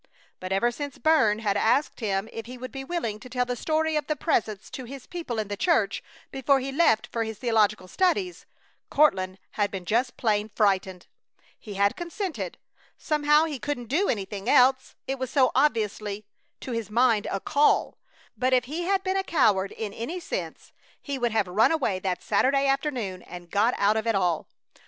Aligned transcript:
But 0.39 0.51
ever 0.51 0.71
since 0.71 0.97
Burns 0.97 1.43
had 1.43 1.55
asked 1.57 1.99
him 1.99 2.27
if 2.33 2.47
he 2.47 2.57
would 2.57 2.71
be 2.71 2.83
willing 2.83 3.19
to 3.19 3.29
tell 3.29 3.45
the 3.45 3.55
story 3.55 3.95
of 3.95 4.07
the 4.07 4.15
Presence 4.15 4.71
to 4.71 4.85
his 4.85 5.05
people 5.05 5.37
in 5.37 5.47
the 5.47 5.55
church 5.55 6.03
before 6.31 6.59
he 6.59 6.71
left 6.71 7.05
for 7.11 7.23
his 7.23 7.37
theological 7.37 7.87
studies, 7.87 8.47
Courtland 8.89 9.37
had 9.51 9.69
been 9.69 9.85
just 9.85 10.17
plain 10.17 10.49
frightened. 10.55 11.05
He 11.59 11.75
had 11.75 11.95
consented. 11.95 12.57
Somehow 12.97 13.45
he 13.45 13.59
couldn't 13.59 13.89
do 13.89 14.09
anything 14.09 14.49
else, 14.49 14.95
it 15.05 15.19
was 15.19 15.29
so 15.29 15.51
obviously 15.53 16.25
to 16.61 16.71
his 16.71 16.89
mind 16.89 17.27
a 17.29 17.39
"call"; 17.39 17.99
but 18.35 18.53
if 18.53 18.65
had 18.65 19.03
been 19.03 19.17
a 19.17 19.23
coward 19.23 19.71
in 19.71 19.93
any 19.93 20.19
sense 20.19 20.71
he 20.99 21.19
would 21.19 21.31
have 21.31 21.45
run 21.47 21.71
away 21.71 21.99
that 21.99 22.23
Saturday 22.23 22.65
afternoon 22.65 23.21
and 23.21 23.51
got 23.51 23.75
out 23.77 23.97
of 23.97 24.07
it 24.07 24.15
all. 24.15 24.47